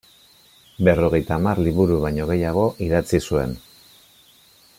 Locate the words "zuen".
3.31-3.55